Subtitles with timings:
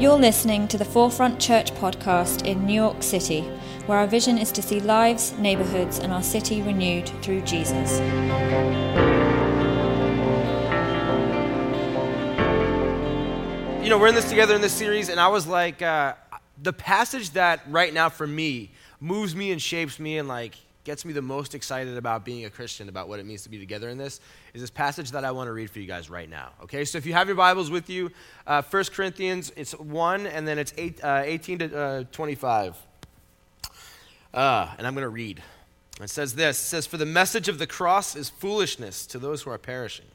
[0.00, 3.42] You're listening to the Forefront Church podcast in New York City,
[3.84, 7.98] where our vision is to see lives, neighborhoods, and our city renewed through Jesus.
[13.84, 16.14] You know, we're in this together in this series, and I was like, uh,
[16.62, 18.70] the passage that right now for me
[19.00, 22.50] moves me and shapes me and like gets me the most excited about being a
[22.50, 24.20] Christian, about what it means to be together in this,
[24.54, 26.50] is this passage that I want to read for you guys right now.
[26.62, 28.10] Okay, so if you have your Bibles with you,
[28.46, 32.76] uh, 1 Corinthians, it's 1, and then it's eight, uh, 18 to uh, 25.
[34.32, 35.42] Uh, and I'm going to read.
[36.00, 39.42] It says this It says, For the message of the cross is foolishness to those
[39.42, 40.06] who are perishing.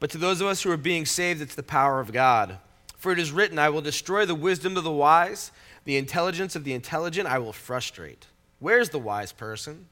[0.00, 2.58] But to those of us who are being saved, it's the power of God.
[2.96, 5.52] For it is written, I will destroy the wisdom of the wise,
[5.84, 8.26] the intelligence of the intelligent I will frustrate.
[8.60, 9.86] Where's the wise person?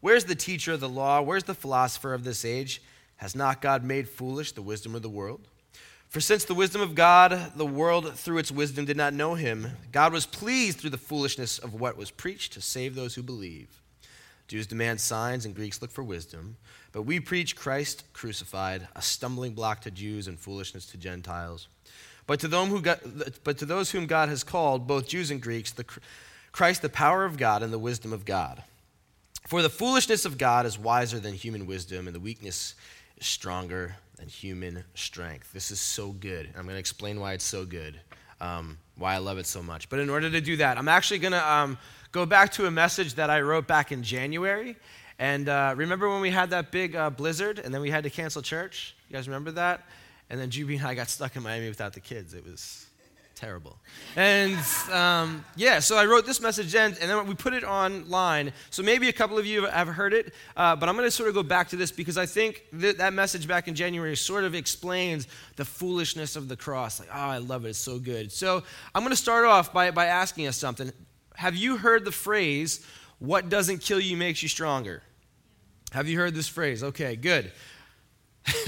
[0.00, 1.22] Where's the teacher of the law?
[1.22, 2.82] Where's the philosopher of this age?
[3.16, 5.46] Has not God made foolish the wisdom of the world?
[6.08, 9.68] For since the wisdom of God, the world through its wisdom did not know him,
[9.92, 13.80] God was pleased through the foolishness of what was preached to save those who believe.
[14.46, 16.56] Jews demand signs and Greeks look for wisdom,
[16.92, 21.66] but we preach Christ crucified, a stumbling block to Jews and foolishness to Gentiles.
[22.26, 22.80] But to, who
[23.42, 25.84] but to those whom God has called, both Jews and Greeks, the
[26.54, 28.62] Christ, the power of God and the wisdom of God.
[29.48, 32.76] For the foolishness of God is wiser than human wisdom, and the weakness
[33.16, 35.52] is stronger than human strength.
[35.52, 36.46] This is so good.
[36.56, 37.98] I'm going to explain why it's so good,
[38.40, 39.88] um, why I love it so much.
[39.88, 41.76] But in order to do that, I'm actually going to um,
[42.12, 44.76] go back to a message that I wrote back in January.
[45.18, 48.10] And uh, remember when we had that big uh, blizzard and then we had to
[48.10, 48.94] cancel church?
[49.08, 49.82] You guys remember that?
[50.30, 52.32] And then Juby and I got stuck in Miami without the kids.
[52.32, 52.86] It was
[53.34, 53.78] terrible.
[54.16, 54.58] And
[54.90, 58.52] um, yeah, so I wrote this message then, and then we put it online.
[58.70, 61.28] So maybe a couple of you have heard it, uh, but I'm going to sort
[61.28, 64.44] of go back to this because I think that, that message back in January sort
[64.44, 67.00] of explains the foolishness of the cross.
[67.00, 67.70] Like, oh, I love it.
[67.70, 68.32] It's so good.
[68.32, 68.62] So
[68.94, 70.92] I'm going to start off by, by asking us something.
[71.34, 72.86] Have you heard the phrase,
[73.18, 75.02] what doesn't kill you makes you stronger?
[75.92, 76.82] Have you heard this phrase?
[76.82, 77.52] Okay, good.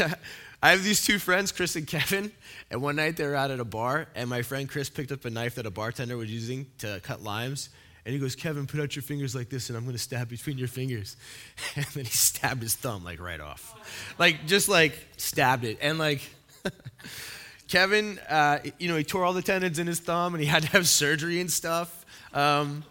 [0.66, 2.32] I have these two friends, Chris and Kevin,
[2.72, 5.24] and one night they were out at a bar, and my friend Chris picked up
[5.24, 7.68] a knife that a bartender was using to cut limes.
[8.04, 10.58] And he goes, Kevin, put out your fingers like this, and I'm to stab between
[10.58, 11.16] your fingers.
[11.76, 13.76] And then he stabbed his thumb, like, right off.
[14.18, 15.78] Like, just like stabbed it.
[15.80, 16.20] And, like,
[17.68, 20.64] Kevin, uh, you know, he tore all the tendons in his thumb, and he had
[20.64, 22.04] to have surgery and stuff.
[22.34, 22.82] Um,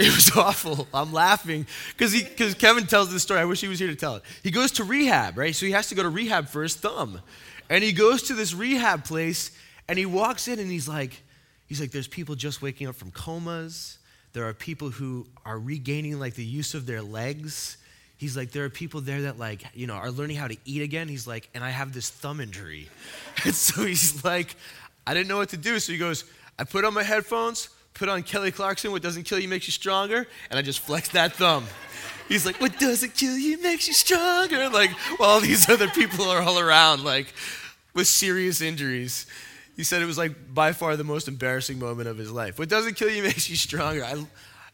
[0.02, 0.88] it was awful.
[0.94, 3.38] I'm laughing because because Kevin tells this story.
[3.38, 4.22] I wish he was here to tell it.
[4.42, 5.54] He goes to rehab, right?
[5.54, 7.20] So he has to go to rehab for his thumb,
[7.68, 9.50] and he goes to this rehab place,
[9.88, 11.20] and he walks in, and he's like,
[11.66, 13.98] he's like, there's people just waking up from comas.
[14.32, 17.76] There are people who are regaining like the use of their legs.
[18.16, 20.80] He's like, there are people there that like, you know, are learning how to eat
[20.80, 21.08] again.
[21.08, 22.88] He's like, and I have this thumb injury,
[23.44, 24.56] and so he's like,
[25.06, 25.78] I didn't know what to do.
[25.78, 26.24] So he goes,
[26.58, 29.72] I put on my headphones put on Kelly Clarkson, What Doesn't Kill You Makes You
[29.72, 31.66] Stronger, and I just flexed that thumb.
[32.28, 34.68] He's like, What doesn't kill you makes you stronger.
[34.68, 37.34] Like, while all these other people are all around, like,
[37.94, 39.26] with serious injuries.
[39.76, 42.58] He said it was like by far the most embarrassing moment of his life.
[42.58, 44.04] What doesn't kill you makes you stronger.
[44.04, 44.24] I,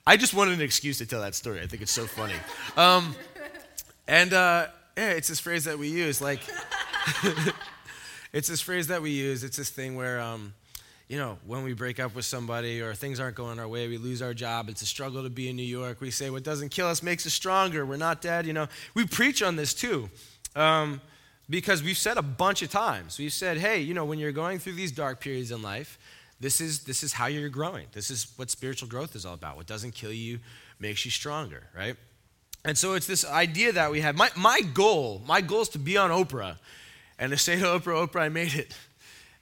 [0.06, 1.60] I just wanted an excuse to tell that story.
[1.60, 2.34] I think it's so funny.
[2.76, 3.15] Um,
[4.06, 4.66] and uh,
[4.97, 6.21] yeah, it's this phrase that we use.
[6.21, 6.41] Like,
[8.32, 9.44] it's this phrase that we use.
[9.44, 10.55] It's this thing where, um,
[11.09, 13.97] you know, when we break up with somebody or things aren't going our way, we
[13.97, 14.69] lose our job.
[14.69, 16.00] It's a struggle to be in New York.
[16.00, 17.87] We say, what doesn't kill us makes us stronger.
[17.87, 18.44] We're not dead.
[18.44, 20.11] You know, we preach on this too.
[20.56, 21.00] Um,
[21.49, 24.59] because we've said a bunch of times, we've said, hey, you know, when you're going
[24.59, 25.97] through these dark periods in life,
[26.41, 27.87] this is, this is how you're growing.
[27.93, 29.56] This is what spiritual growth is all about.
[29.56, 30.41] What doesn't kill you
[30.81, 31.97] makes you stronger, right?
[32.65, 34.17] And so it's this idea that we have.
[34.17, 36.56] My, my goal, my goal is to be on Oprah
[37.17, 38.77] and to say to Oprah, Oprah, I made it.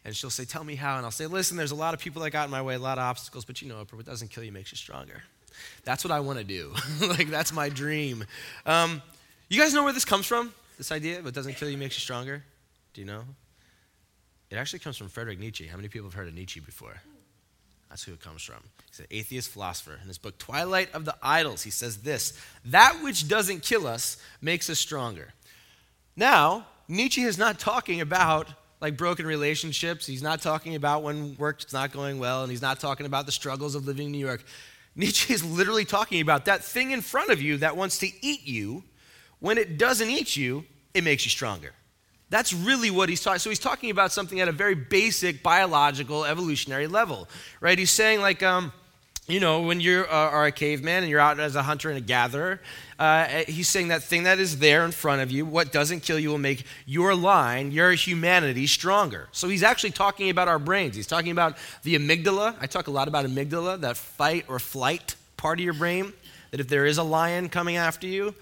[0.04, 0.97] And she'll say, Tell me how.
[0.97, 2.78] And I'll say, Listen, there's a lot of people that got in my way, a
[2.78, 5.22] lot of obstacles, but you know, what doesn't kill you makes you stronger.
[5.84, 6.72] That's what I want to do.
[7.00, 8.25] like, that's my dream.
[8.66, 9.03] Um,
[9.48, 10.53] you guys know where this comes from?
[10.78, 12.42] This idea, what doesn't kill you makes you stronger?
[12.92, 13.22] Do you know?
[14.50, 15.66] It actually comes from Frederick Nietzsche.
[15.66, 17.00] How many people have heard of Nietzsche before?
[17.89, 18.57] That's who it comes from.
[18.91, 19.98] He's an atheist philosopher.
[20.03, 22.33] In his book, Twilight of the Idols, he says this
[22.65, 25.33] That which doesn't kill us makes us stronger.
[26.16, 28.48] Now, Nietzsche is not talking about
[28.80, 30.06] like broken relationships.
[30.06, 33.32] He's not talking about when work's not going well, and he's not talking about the
[33.32, 34.44] struggles of living in New York.
[34.97, 38.47] Nietzsche is literally talking about that thing in front of you that wants to eat
[38.47, 38.84] you.
[39.41, 41.72] When it doesn't eat you, it makes you stronger.
[42.30, 43.38] That's really what he's talking.
[43.38, 47.28] So he's talking about something at a very basic biological evolutionary level,
[47.60, 47.78] right?
[47.78, 48.72] He's saying like, um,
[49.26, 51.98] you know, when you uh, are a caveman and you're out as a hunter and
[51.98, 52.60] a gatherer,
[52.99, 56.19] uh, he's saying that thing that is there in front of you, what doesn't kill
[56.19, 59.29] you will make your line, your humanity stronger.
[59.33, 60.95] So he's actually talking about our brains.
[60.95, 62.57] He's talking about the amygdala.
[62.61, 66.13] I talk a lot about amygdala, that fight or flight part of your brain,
[66.51, 68.35] that if there is a lion coming after you,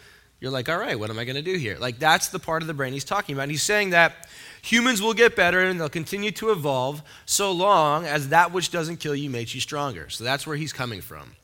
[0.42, 1.76] you're like, all right, what am I going to do here?
[1.78, 3.44] Like, that's the part of the brain he's talking about.
[3.44, 4.28] And he's saying that
[4.60, 8.96] humans will get better and they'll continue to evolve so long as that which doesn't
[8.96, 10.10] kill you makes you stronger.
[10.10, 11.36] So that's where he's coming from.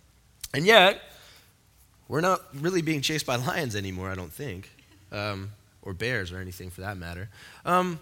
[0.52, 1.00] And yet,
[2.08, 4.70] we're not really being chased by lions anymore, I don't think,
[5.12, 5.50] um,
[5.82, 7.28] or bears or anything for that matter.
[7.64, 8.00] Um,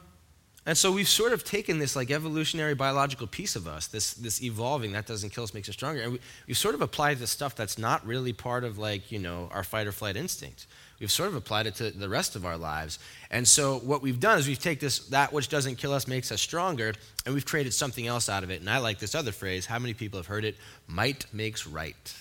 [0.68, 4.42] and so we've sort of taken this like evolutionary biological piece of us, this, this
[4.42, 7.30] evolving that doesn't kill us makes us stronger, and we, we've sort of applied this
[7.30, 10.66] stuff that's not really part of like, you know, our fight or flight instinct.
[10.98, 12.98] We've sort of applied it to the rest of our lives.
[13.30, 16.32] And so what we've done is we've taken this, that which doesn't kill us makes
[16.32, 16.94] us stronger,
[17.24, 18.60] and we've created something else out of it.
[18.60, 19.66] And I like this other phrase.
[19.66, 20.56] How many people have heard it?
[20.88, 22.14] Might makes right.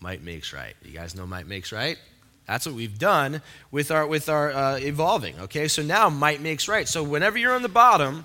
[0.00, 0.74] Might makes right.
[0.82, 1.98] You guys know might makes right?
[2.46, 5.68] That's what we've done with our, with our uh, evolving, okay?
[5.68, 6.88] So now might makes right.
[6.88, 8.24] So whenever you're on the bottom,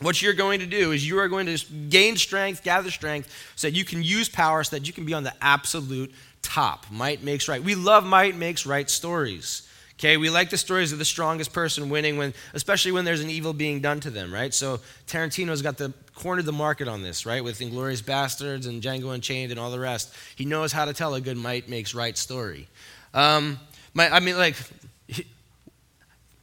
[0.00, 1.58] what you're going to do is you are going to
[1.88, 5.14] gain strength, gather strength, so that you can use power, so that you can be
[5.14, 6.12] on the absolute
[6.42, 6.84] top.
[6.90, 7.62] Might makes right.
[7.62, 9.66] We love might makes right stories.
[9.98, 13.30] Okay, we like the stories of the strongest person winning when, especially when there's an
[13.30, 14.52] evil being done to them, right?
[14.52, 17.42] So Tarantino's got the cornered the market on this, right?
[17.42, 20.14] With Inglourious Basterds and Django Unchained and all the rest.
[20.36, 22.68] He knows how to tell a good might makes right story.
[23.12, 23.58] Um,
[23.94, 24.56] my, I mean, like,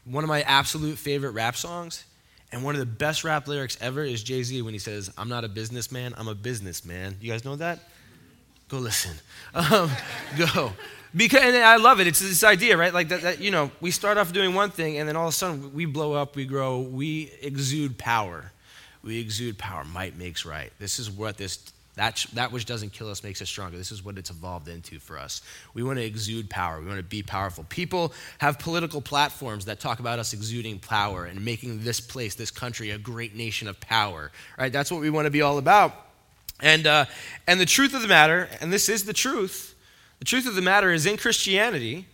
[0.05, 2.05] one of my absolute favorite rap songs,
[2.51, 5.29] and one of the best rap lyrics ever is Jay Z when he says, "I'm
[5.29, 7.79] not a businessman, I'm a businessman." You guys know that?
[8.69, 9.15] Go listen.
[9.53, 9.91] Um,
[10.37, 10.71] go.
[11.15, 12.07] Because and I love it.
[12.07, 12.93] It's this idea, right?
[12.93, 15.33] Like that, that, you know, we start off doing one thing, and then all of
[15.33, 18.51] a sudden we blow up, we grow, we exude power.
[19.03, 19.83] We exude power.
[19.83, 20.71] Might makes right.
[20.79, 21.57] This is what this
[21.95, 23.77] that, that which doesn't kill us makes us stronger.
[23.77, 25.41] This is what it's evolved into for us.
[25.73, 26.79] We want to exude power.
[26.79, 27.65] We want to be powerful.
[27.67, 32.49] People have political platforms that talk about us exuding power and making this place, this
[32.49, 34.31] country, a great nation of power.
[34.57, 34.71] Right?
[34.71, 35.93] That's what we want to be all about.
[36.61, 37.05] And, uh,
[37.45, 39.75] and the truth of the matter, and this is the truth,
[40.21, 42.05] the truth of the matter is in Christianity,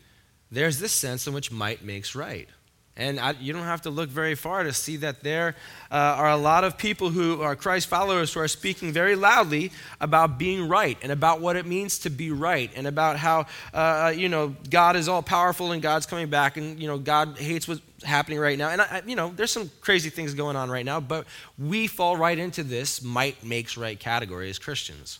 [0.49, 2.47] there's this sense in which might makes right.
[2.95, 5.57] And I, you don't have to look very far to see that there
[5.91, 9.73] uh, are a lot of people who are Christ followers who are speaking very loudly
[9.99, 14.13] about being right and about what it means to be right and about how, uh,
[14.15, 17.67] you know, God is all powerful and God's coming back and, you know, God hates
[17.67, 18.69] what's happening right now.
[18.69, 21.27] And, I, you know, there's some crazy things going on right now, but
[21.59, 25.19] we fall right into this might makes right category as Christians.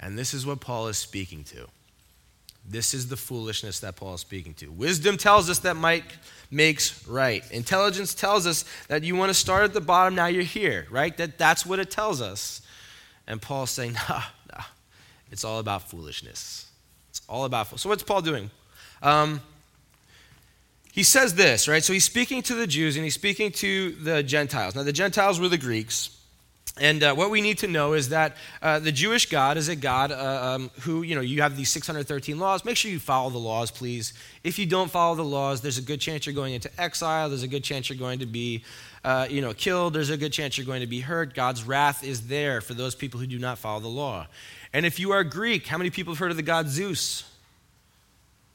[0.00, 1.68] And this is what Paul is speaking to.
[2.70, 4.70] This is the foolishness that Paul is speaking to.
[4.70, 6.04] Wisdom tells us that might
[6.52, 7.48] makes right.
[7.50, 11.16] Intelligence tells us that you want to start at the bottom, now you're here, right?
[11.16, 12.62] That, that's what it tells us.
[13.26, 14.22] And Paul's saying, nah,
[14.52, 14.62] nah,
[15.32, 16.68] it's all about foolishness.
[17.08, 18.50] It's all about So what's Paul doing?
[19.02, 19.40] Um,
[20.92, 21.82] he says this, right?
[21.82, 24.76] So he's speaking to the Jews and he's speaking to the Gentiles.
[24.76, 26.19] Now, the Gentiles were the Greeks.
[26.80, 29.76] And uh, what we need to know is that uh, the Jewish God is a
[29.76, 32.64] God uh, um, who, you know, you have these 613 laws.
[32.64, 34.14] Make sure you follow the laws, please.
[34.42, 37.28] If you don't follow the laws, there's a good chance you're going into exile.
[37.28, 38.64] There's a good chance you're going to be,
[39.04, 39.92] uh, you know, killed.
[39.92, 41.34] There's a good chance you're going to be hurt.
[41.34, 44.26] God's wrath is there for those people who do not follow the law.
[44.72, 47.29] And if you are Greek, how many people have heard of the god Zeus?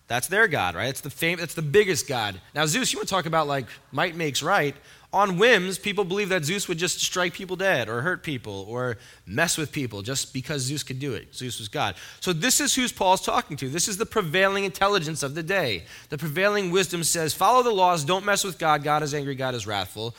[0.08, 0.90] That's their God, right?
[0.90, 2.40] It's the fame, that's the biggest God.
[2.54, 4.76] Now, Zeus, you want to talk about like might makes right
[5.16, 8.98] on whims, people believe that Zeus would just strike people dead or hurt people or
[9.26, 11.34] mess with people just because Zeus could do it.
[11.34, 11.96] Zeus was God.
[12.20, 13.70] So, this is who Paul's talking to.
[13.70, 15.86] This is the prevailing intelligence of the day.
[16.10, 18.84] The prevailing wisdom says follow the laws, don't mess with God.
[18.84, 20.14] God is angry, God is wrathful.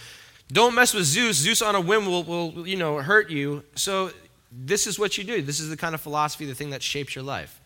[0.51, 1.37] Don't mess with Zeus.
[1.37, 3.65] Zeus on a whim will, will you know, hurt you.
[3.75, 4.13] So,
[4.51, 5.43] this is what you do.
[5.43, 7.61] This is the kind of philosophy, the thing that shapes your life.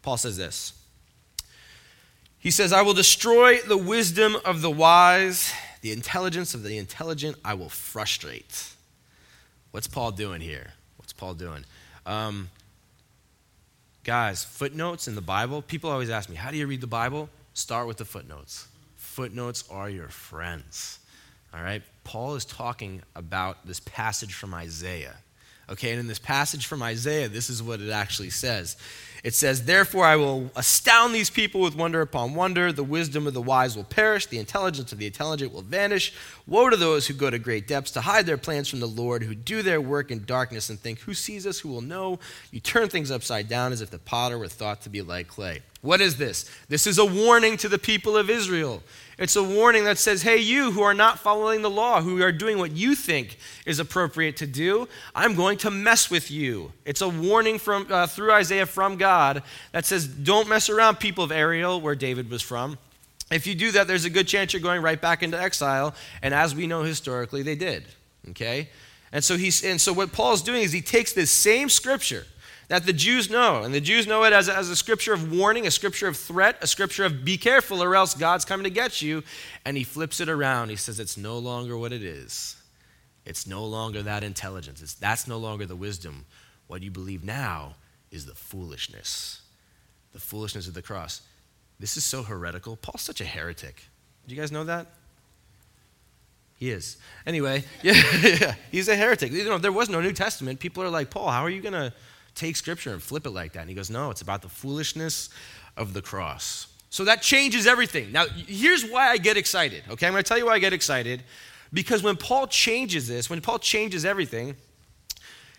[0.00, 0.72] Paul says this.
[2.42, 7.36] He says, I will destroy the wisdom of the wise the intelligence of the intelligent
[7.44, 8.68] I will frustrate.
[9.72, 10.72] What's Paul doing here?
[10.96, 11.64] What's Paul doing?
[12.06, 12.50] Um,
[14.04, 17.28] guys, footnotes in the Bible, people always ask me, how do you read the Bible?
[17.52, 18.68] Start with the footnotes.
[18.96, 21.00] Footnotes are your friends.
[21.52, 21.82] All right?
[22.04, 25.16] Paul is talking about this passage from Isaiah.
[25.70, 28.76] Okay, and in this passage from Isaiah, this is what it actually says.
[29.22, 32.72] It says, Therefore, I will astound these people with wonder upon wonder.
[32.72, 36.12] The wisdom of the wise will perish, the intelligence of the intelligent will vanish.
[36.46, 39.22] Woe to those who go to great depths to hide their plans from the Lord,
[39.22, 41.60] who do their work in darkness and think, Who sees us?
[41.60, 42.18] Who will know?
[42.50, 45.62] You turn things upside down as if the potter were thought to be like clay.
[45.82, 46.48] What is this?
[46.68, 48.82] This is a warning to the people of Israel.
[49.18, 52.30] It's a warning that says, hey, you who are not following the law, who are
[52.30, 53.36] doing what you think
[53.66, 56.72] is appropriate to do, I'm going to mess with you.
[56.84, 61.24] It's a warning from, uh, through Isaiah from God that says, don't mess around, people
[61.24, 62.78] of Ariel, where David was from.
[63.32, 65.96] If you do that, there's a good chance you're going right back into exile.
[66.22, 67.86] And as we know historically, they did.
[68.30, 68.68] Okay?
[69.10, 72.24] And so, he's, and so what Paul's doing is he takes this same scripture
[72.68, 73.62] that the Jews know.
[73.62, 76.16] And the Jews know it as a, as a scripture of warning, a scripture of
[76.16, 79.22] threat, a scripture of be careful or else God's coming to get you.
[79.64, 80.70] And he flips it around.
[80.70, 82.56] He says it's no longer what it is.
[83.24, 84.82] It's no longer that intelligence.
[84.82, 86.26] It's, that's no longer the wisdom.
[86.66, 87.76] What you believe now
[88.10, 89.42] is the foolishness.
[90.12, 91.22] The foolishness of the cross.
[91.78, 92.76] This is so heretical.
[92.76, 93.84] Paul's such a heretic.
[94.26, 94.86] Do you guys know that?
[96.56, 96.96] He is.
[97.26, 99.32] Anyway, yeah, yeah, he's a heretic.
[99.32, 100.60] You know, there was no New Testament.
[100.60, 101.92] People are like, Paul, how are you going to
[102.34, 103.60] take scripture and flip it like that.
[103.60, 105.30] And he goes, No, it's about the foolishness
[105.76, 106.68] of the cross.
[106.90, 108.12] So that changes everything.
[108.12, 110.06] Now, here's why I get excited, okay?
[110.06, 111.22] I'm going to tell you why I get excited.
[111.72, 114.56] Because when Paul changes this, when Paul changes everything,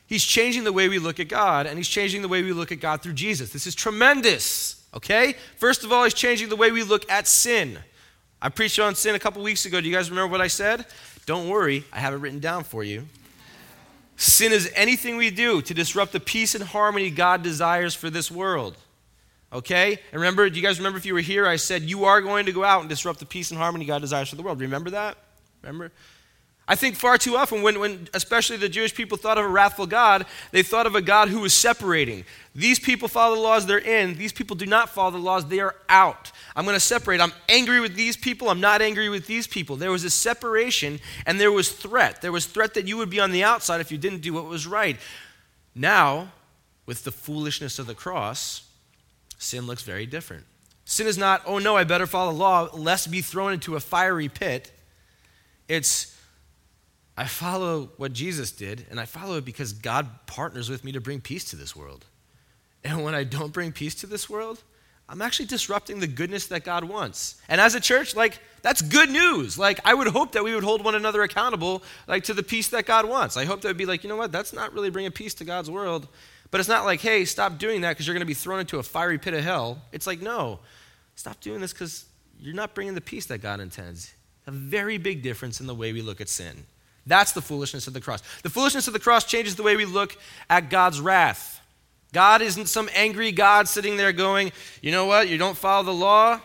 [0.06, 2.72] he's changing the way we look at God, and he's changing the way we look
[2.72, 3.52] at God through Jesus.
[3.52, 5.34] This is tremendous, okay?
[5.58, 7.80] First of all, he's changing the way we look at sin.
[8.40, 9.82] I preached on sin a couple weeks ago.
[9.82, 10.86] Do you guys remember what I said?
[11.26, 13.08] Don't worry, I have it written down for you.
[14.16, 18.30] Sin is anything we do to disrupt the peace and harmony God desires for this
[18.30, 18.78] world.
[19.52, 20.00] Okay?
[20.12, 21.48] And remember, do you guys remember if you were here?
[21.48, 24.02] I said you are going to go out and disrupt the peace and harmony God
[24.02, 24.60] desires for the world.
[24.62, 25.18] Remember that?
[25.62, 25.92] Remember?
[26.66, 29.86] I think far too often, when, when especially the Jewish people thought of a wrathful
[29.86, 32.24] God, they thought of a God who was separating.
[32.56, 34.16] These people follow the laws, they're in.
[34.16, 36.32] These people do not follow the laws, they are out.
[36.56, 37.20] I'm going to separate.
[37.20, 39.76] I'm angry with these people, I'm not angry with these people.
[39.76, 42.22] There was a separation and there was threat.
[42.22, 44.46] There was threat that you would be on the outside if you didn't do what
[44.46, 44.98] was right.
[45.76, 46.32] Now,
[46.86, 48.70] with the foolishness of the cross,
[49.38, 50.46] sin looks very different.
[50.86, 53.80] Sin is not, oh no, I better follow the law, lest be thrown into a
[53.82, 54.72] fiery pit.
[55.68, 56.13] It's,
[57.16, 61.02] I follow what Jesus did, and I follow it because God partners with me to
[61.02, 62.06] bring peace to this world.
[62.84, 64.64] And when I don't bring peace to this world,
[65.08, 67.40] I'm actually disrupting the goodness that God wants.
[67.48, 69.58] And as a church, like, that's good news.
[69.60, 72.70] Like, I would hope that we would hold one another accountable, like, to the peace
[72.70, 73.38] that God wants.
[73.38, 75.46] I hope that would be like, you know what, that's not really bringing peace to
[75.46, 76.08] God's world.
[76.50, 78.80] But it's not like, hey, stop doing that because you're going to be thrown into
[78.80, 79.82] a fiery pit of hell.
[79.92, 80.60] It's like, no,
[81.16, 82.06] stop doing this because
[82.40, 84.14] you're not bringing the peace that God intends.
[84.48, 86.66] A very big difference in the way we look at sin.
[87.06, 88.22] That's the foolishness of the cross.
[88.44, 90.18] The foolishness of the cross changes the way we look
[90.50, 91.62] at God's wrath.
[92.14, 95.94] God isn't some angry God sitting there going, you know what, you don't follow the
[95.94, 96.40] law.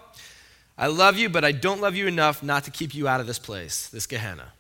[0.77, 3.27] I love you, but I don't love you enough not to keep you out of
[3.27, 4.53] this place, this Gehenna.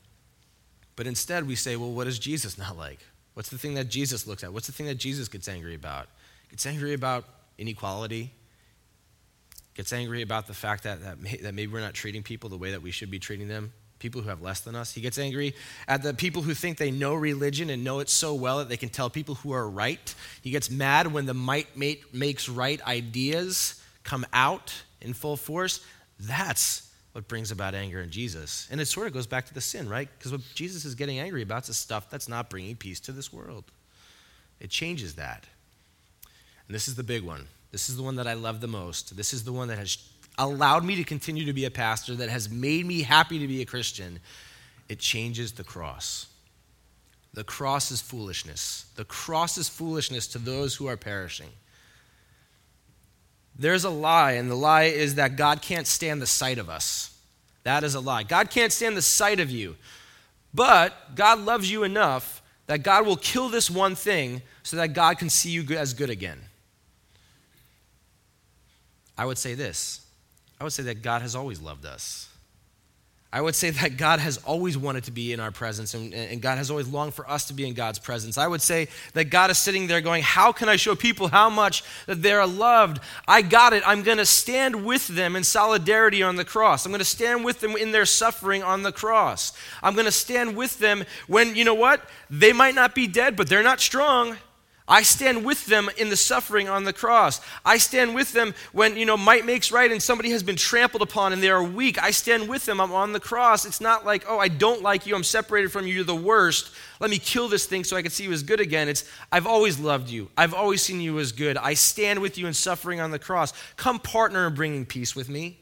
[0.97, 2.99] But instead, we say, well, what is Jesus not like?
[3.35, 4.53] What's the thing that Jesus looks at?
[4.53, 6.09] What's the thing that Jesus gets angry about?
[6.51, 7.25] Gets angry about
[7.57, 8.33] inequality.
[9.75, 12.73] Gets angry about the fact that, that, that maybe we're not treating people the way
[12.73, 14.93] that we should be treating them people who have less than us.
[14.93, 15.55] He gets angry
[15.87, 18.77] at the people who think they know religion and know it so well that they
[18.77, 20.15] can tell people who are right.
[20.43, 25.85] He gets mad when the might makes right ideas come out in full force.
[26.21, 28.69] That's what brings about anger in Jesus.
[28.71, 30.09] And it sort of goes back to the sin, right?
[30.19, 33.13] Because what Jesus is getting angry about is the stuff that's not bringing peace to
[33.13, 33.65] this world.
[34.61, 35.45] It changes that.
[36.67, 37.47] And this is the big one.
[37.71, 39.17] This is the one that I love the most.
[39.17, 39.97] This is the one that has
[40.39, 43.61] allowed me to continue to be a pastor, that has made me happy to be
[43.61, 44.21] a Christian,
[44.89, 46.29] it changes the cross.
[47.35, 48.87] The cross is foolishness.
[48.97, 51.51] The cross is foolishness to those who are perishing.
[53.59, 57.17] There's a lie, and the lie is that God can't stand the sight of us.
[57.65, 58.23] That is a lie.
[58.23, 59.77] God can't stand the sight of you.
[60.55, 65.19] But God loves you enough that God will kill this one thing so that God
[65.19, 66.39] can see you as good again.
[69.17, 70.07] I would say this
[70.61, 72.29] I would say that God has always loved us.
[73.31, 76.41] I would say that God has always wanted to be in our presence and, and,
[76.41, 78.39] God has always longed for us to be in God's presence.
[78.39, 81.51] I would say that God is sitting there going, How can I show people how
[81.51, 83.01] much that they're loved?
[83.27, 83.83] I got it.
[83.87, 86.87] I'm going to stand with them in solidarity on the cross.
[86.87, 89.53] I'm going to stand with them in their suffering on the cross.
[89.83, 92.09] I'm going to stand with them when, you know what?
[92.31, 94.39] They might not be dead, but they're not strong.
[94.89, 97.43] I stand with them in the suffering on the cross.
[97.63, 101.03] I stand with them when, you know, might makes right and somebody has been trampled
[101.03, 102.03] upon and they are weak.
[102.03, 102.81] I stand with them.
[102.81, 103.67] I'm on the cross.
[103.67, 105.15] It's not like, oh, I don't like you.
[105.15, 105.93] I'm separated from you.
[105.93, 106.75] You're the worst.
[107.01, 108.89] Let me kill this thing so I can see you as good again.
[108.89, 110.31] It's, I've always loved you.
[110.39, 111.59] I've always seen you as good.
[111.59, 113.53] I stand with you in suffering on the cross.
[113.77, 115.59] Come partner in bringing peace with me.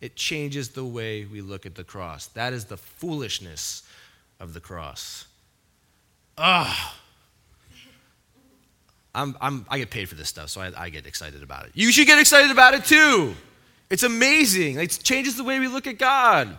[0.00, 2.28] It changes the way we look at the cross.
[2.28, 3.82] That is the foolishness
[4.38, 5.26] of the cross.
[6.36, 6.94] Ah.
[9.14, 11.72] I'm, I'm, I get paid for this stuff, so I, I get excited about it.
[11.74, 13.34] You should get excited about it too.
[13.90, 14.78] It's amazing.
[14.78, 16.56] It changes the way we look at God.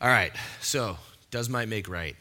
[0.00, 0.96] All right, so
[1.30, 2.16] does might make right?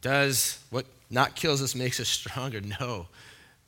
[0.00, 2.60] Does what not kills us makes us stronger?
[2.80, 3.06] No.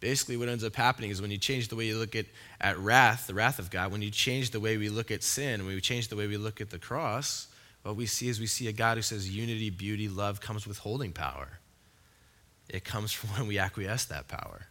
[0.01, 2.25] Basically, what ends up happening is when you change the way you look at,
[2.59, 5.67] at wrath, the wrath of God, when you change the way we look at sin,
[5.67, 7.49] when we change the way we look at the cross,
[7.83, 10.79] what we see is we see a God who says unity, beauty, love comes with
[10.79, 11.59] holding power.
[12.73, 14.67] It comes from when we acquiesce that power.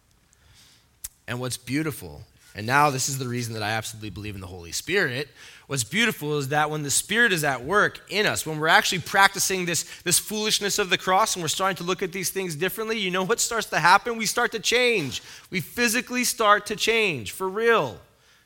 [1.28, 2.24] And what's beautiful
[2.56, 5.28] and now, this is the reason that I absolutely believe in the Holy Spirit.
[5.68, 9.00] What's beautiful is that when the Spirit is at work in us, when we're actually
[9.00, 12.56] practicing this, this foolishness of the cross and we're starting to look at these things
[12.56, 14.18] differently, you know what starts to happen?
[14.18, 15.22] We start to change.
[15.52, 18.00] We physically start to change for real.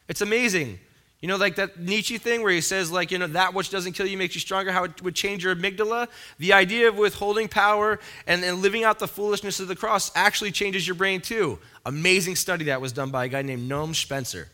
[0.10, 0.80] It's amazing.
[1.24, 3.94] You know, like that Nietzsche thing where he says, like, you know, that which doesn't
[3.94, 6.10] kill you makes you stronger, how it would change your amygdala.
[6.38, 10.52] The idea of withholding power and, and living out the foolishness of the cross actually
[10.52, 11.60] changes your brain too.
[11.86, 14.48] Amazing study that was done by a guy named Noam Shpancer.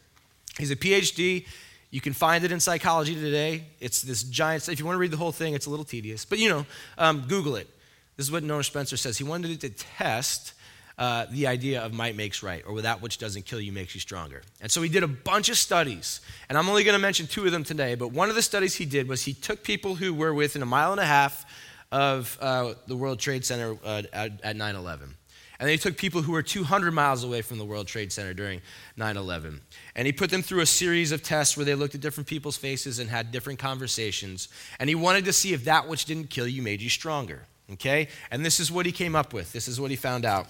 [0.60, 1.48] He's a PhD.
[1.90, 3.64] You can find it in psychology today.
[3.80, 6.24] It's this giant, if you want to read the whole thing, it's a little tedious.
[6.24, 6.68] But, you know,
[7.00, 7.68] um, Google it.
[8.16, 9.18] This is what Noam Shpancer says.
[9.18, 10.54] He wanted to test
[11.00, 14.02] uh, the idea of might makes right, or that which doesn't kill you makes you
[14.02, 14.42] stronger.
[14.60, 17.46] And so he did a bunch of studies, and I'm only going to mention two
[17.46, 17.96] of them today.
[17.96, 20.66] But one of the studies he did was he took people who were within a
[20.66, 21.46] mile and a half
[21.90, 25.16] of uh, the World Trade Center uh, at 9 11.
[25.60, 28.34] And then he took people who were 200 miles away from the World Trade Center
[28.34, 28.62] during
[28.98, 29.62] 9 11.
[29.96, 32.58] And he put them through a series of tests where they looked at different people's
[32.58, 34.50] faces and had different conversations.
[34.80, 37.44] And he wanted to see if that which didn't kill you made you stronger.
[37.72, 38.10] Okay?
[38.32, 39.54] And this is what he came up with.
[39.54, 40.48] This is what he found out.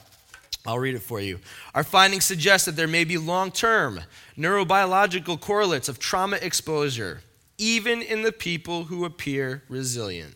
[0.65, 1.39] I'll read it for you.
[1.73, 4.01] Our findings suggest that there may be long term
[4.37, 7.21] neurobiological correlates of trauma exposure,
[7.57, 10.35] even in the people who appear resilient.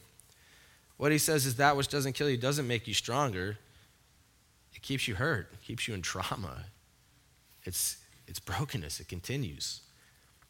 [0.98, 3.58] What he says is that which doesn't kill you doesn't make you stronger,
[4.74, 6.66] it keeps you hurt, it keeps you in trauma.
[7.64, 9.82] It's, it's brokenness, it continues.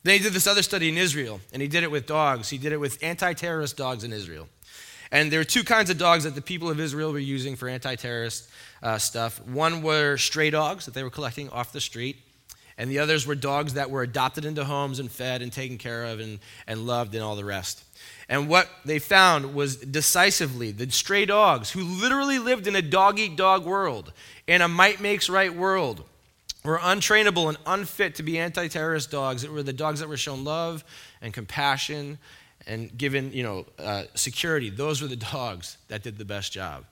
[0.03, 2.49] Then he did this other study in Israel, and he did it with dogs.
[2.49, 4.49] He did it with anti terrorist dogs in Israel.
[5.13, 7.69] And there are two kinds of dogs that the people of Israel were using for
[7.69, 8.49] anti terrorist
[8.81, 9.39] uh, stuff.
[9.45, 12.17] One were stray dogs that they were collecting off the street,
[12.79, 16.03] and the others were dogs that were adopted into homes and fed and taken care
[16.05, 17.83] of and, and loved and all the rest.
[18.27, 23.19] And what they found was decisively the stray dogs who literally lived in a dog
[23.19, 24.13] eat dog world,
[24.47, 26.03] in a might makes right world,
[26.63, 29.43] were untrainable and unfit to be anti terrorist dogs.
[29.43, 30.83] It were the dogs that were shown love
[31.21, 32.17] and compassion
[32.65, 36.85] and given, you know, uh, security, those were the dogs that did the best job.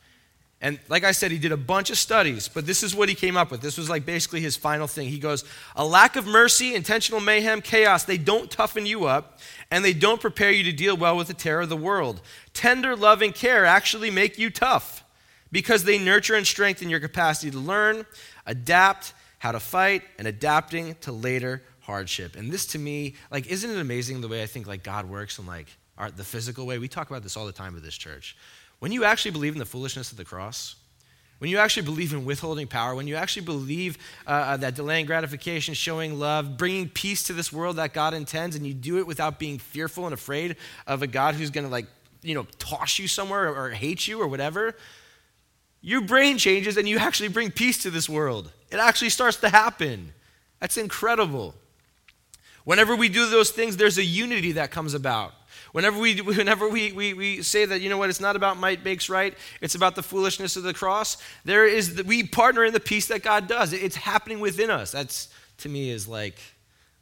[0.63, 3.15] And like I said, he did a bunch of studies, but this is what he
[3.15, 3.61] came up with.
[3.61, 5.07] This was like basically his final thing.
[5.07, 5.43] He goes,
[5.75, 9.39] A lack of mercy, intentional mayhem, chaos, they don't toughen you up,
[9.71, 12.21] and they don't prepare you to deal well with the terror of the world.
[12.53, 15.03] Tender, loving care actually make you tough
[15.51, 18.05] because they nurture and strengthen your capacity to learn,
[18.45, 22.35] adapt, how to fight, and adapting to later hardship.
[22.35, 25.37] And this to me, like, isn't it amazing the way I think like God works
[25.39, 25.67] and like
[25.97, 26.77] our, the physical way?
[26.79, 28.37] We talk about this all the time with this church.
[28.79, 30.75] When you actually believe in the foolishness of the cross,
[31.41, 35.07] when you actually believe in withholding power, when you actually believe uh, uh, that delaying
[35.07, 39.07] gratification, showing love, bringing peace to this world that God intends, and you do it
[39.07, 41.87] without being fearful and afraid of a God who's going to like,
[42.21, 44.75] you know, toss you somewhere or, or hate you or whatever,
[45.81, 48.51] your brain changes and you actually bring peace to this world.
[48.69, 50.13] It actually starts to happen.
[50.59, 51.55] That's incredible.
[52.63, 55.33] Whenever we do those things, there's a unity that comes about.
[55.71, 58.83] Whenever we, whenever we, we, we say that, you know what, it's not about might
[58.83, 62.73] makes right, it's about the foolishness of the cross, there is, the, we partner in
[62.73, 63.73] the peace that God does.
[63.73, 64.91] It's happening within us.
[64.91, 66.37] That's, to me, is like,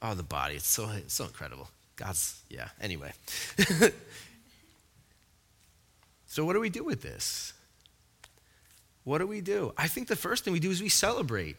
[0.02, 0.56] oh, the body.
[0.56, 1.70] It's so, it's so incredible.
[1.96, 3.12] God's, yeah, anyway.
[6.28, 7.54] so, what do we do with this?
[9.04, 9.74] What do we do?
[9.78, 11.58] I think the first thing we do is we celebrate.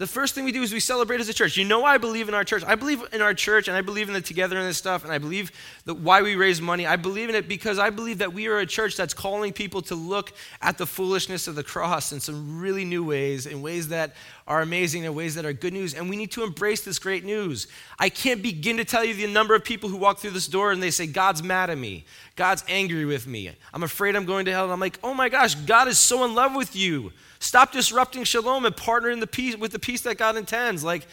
[0.00, 1.58] The first thing we do is we celebrate as a church.
[1.58, 2.64] You know why I believe in our church?
[2.66, 5.52] I believe in our church and I believe in the togetherness stuff and I believe
[5.84, 6.86] that why we raise money.
[6.86, 9.82] I believe in it because I believe that we are a church that's calling people
[9.82, 10.32] to look
[10.62, 14.14] at the foolishness of the cross in some really new ways, in ways that
[14.48, 15.92] are amazing, in ways that are good news.
[15.92, 17.66] And we need to embrace this great news.
[17.98, 20.72] I can't begin to tell you the number of people who walk through this door
[20.72, 22.06] and they say, God's mad at me.
[22.36, 23.54] God's angry with me.
[23.74, 24.64] I'm afraid I'm going to hell.
[24.64, 27.12] And I'm like, oh my gosh, God is so in love with you.
[27.40, 30.84] Stop disrupting shalom and partner in the peace with the peace that God intends.
[30.84, 31.06] Like,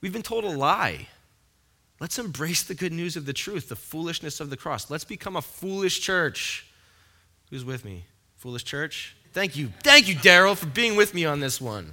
[0.00, 1.06] we've been told a lie.
[2.00, 4.90] Let's embrace the good news of the truth, the foolishness of the cross.
[4.90, 6.66] Let's become a foolish church.
[7.50, 8.04] Who's with me?
[8.36, 9.16] Foolish church?
[9.32, 9.70] Thank you.
[9.82, 11.92] Thank you, Daryl, for being with me on this one.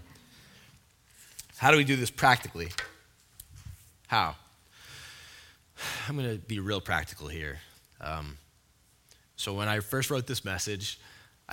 [1.57, 2.69] How do we do this practically?
[4.07, 4.35] How?
[6.07, 7.59] I'm going to be real practical here.
[7.99, 8.37] Um,
[9.35, 10.99] so, when I first wrote this message,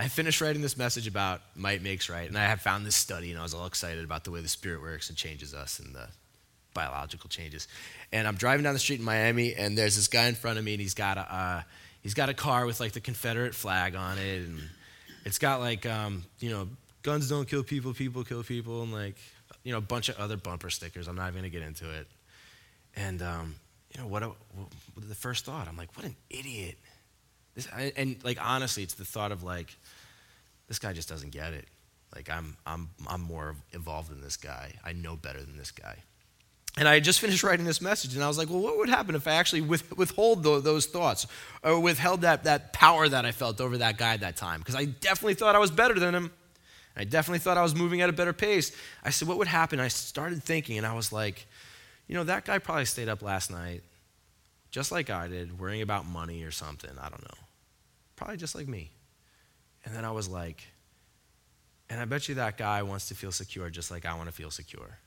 [0.01, 3.33] I finished writing this message about might makes right, and I had found this study,
[3.33, 5.95] and I was all excited about the way the Spirit works and changes us and
[5.95, 6.09] the
[6.73, 7.69] biological changes.
[8.11, 10.65] And I'm driving down the street in Miami, and there's this guy in front of
[10.65, 11.63] me, and he's got a uh,
[12.03, 14.63] he's got a car with like the Confederate flag on it, and
[15.27, 16.67] it's got like um, you know
[17.03, 19.17] guns don't kill people, people kill people, and like
[19.65, 21.09] you know a bunch of other bumper stickers.
[21.09, 22.07] I'm not even gonna get into it.
[22.97, 23.55] And um,
[23.95, 24.39] you know what, what?
[24.97, 26.79] The first thought, I'm like, what an idiot.
[27.55, 29.77] This, and like honestly, it's the thought of like,
[30.69, 31.67] this guy just doesn't get it.
[32.15, 34.75] Like I'm, I'm, I'm more involved than this guy.
[34.85, 35.97] I know better than this guy.
[36.77, 39.17] And I just finished writing this message, and I was like, well, what would happen
[39.17, 41.27] if I actually with, withhold those thoughts
[41.65, 44.61] or withheld that, that power that I felt over that guy at that time?
[44.61, 46.31] Because I definitely thought I was better than him.
[46.97, 48.71] I definitely thought I was moving at a better pace.
[49.05, 49.81] I said, what would happen?
[49.81, 51.47] I started thinking, and I was like,
[52.07, 53.83] you know, that guy probably stayed up last night,
[54.71, 56.91] just like I did, worrying about money or something.
[57.01, 57.39] I don't know.
[58.17, 58.91] Probably just like me.
[59.85, 60.63] And then I was like,
[61.89, 64.35] and I bet you that guy wants to feel secure just like I want to
[64.35, 64.99] feel secure.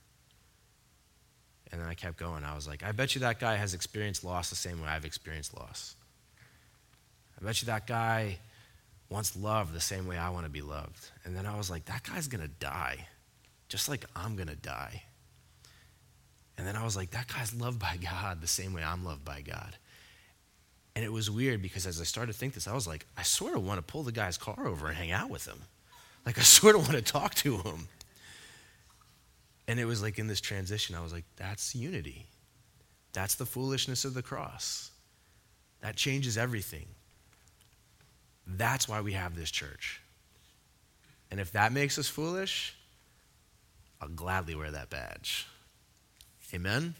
[1.71, 2.43] And then I kept going.
[2.43, 5.05] I was like, I bet you that guy has experienced loss the same way I've
[5.05, 5.95] experienced loss.
[7.39, 8.37] I bet you that guy
[9.09, 11.09] wants love the same way I want to be loved.
[11.23, 13.07] And then I was like, that guy's going to die,
[13.69, 15.03] just like I'm going to die.
[16.63, 19.25] And then I was like, that guy's loved by God the same way I'm loved
[19.25, 19.75] by God.
[20.95, 23.23] And it was weird because as I started to think this, I was like, I
[23.23, 25.57] sort of want to pull the guy's car over and hang out with him.
[26.25, 27.89] Like, I sort of want to talk to him.
[29.67, 32.27] And it was like in this transition, I was like, that's unity.
[33.11, 34.91] That's the foolishness of the cross.
[35.81, 36.85] That changes everything.
[38.47, 39.99] That's why we have this church.
[41.29, 42.73] And if that makes us foolish,
[43.99, 45.45] I'll gladly wear that badge.
[46.53, 46.93] Amen?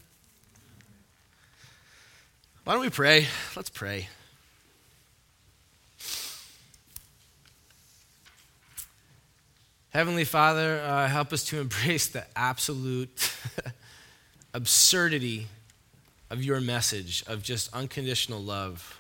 [2.64, 3.28] Why don't we pray?
[3.56, 4.08] Let's pray.
[9.90, 13.32] Heavenly Father, uh, help us to embrace the absolute
[14.54, 15.48] absurdity
[16.32, 19.00] of your message of just unconditional love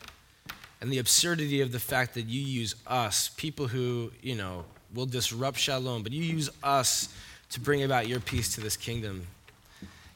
[0.81, 5.05] and the absurdity of the fact that you use us, people who, you know, will
[5.05, 7.07] disrupt shalom, but you use us
[7.49, 9.25] to bring about your peace to this kingdom.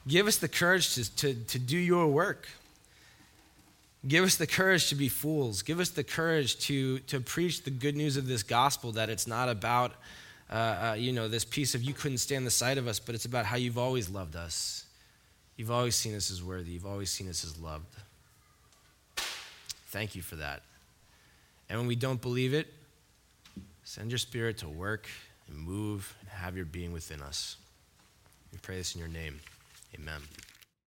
[0.08, 2.48] Give us the courage to, to, to do your work.
[4.06, 5.62] Give us the courage to be fools.
[5.62, 9.26] Give us the courage to, to preach the good news of this gospel that it's
[9.26, 9.92] not about
[10.50, 13.14] uh, uh, you know, this piece of you couldn't stand the sight of us, but
[13.14, 14.86] it's about how you've always loved us.
[15.56, 16.72] You've always seen us as worthy.
[16.72, 17.94] You've always seen us as loved.
[19.88, 20.62] Thank you for that.
[21.68, 22.72] And when we don't believe it,
[23.84, 25.06] send your spirit to work
[25.48, 27.56] and move and have your being within us.
[28.52, 29.40] We pray this in your name.
[29.94, 30.22] Amen.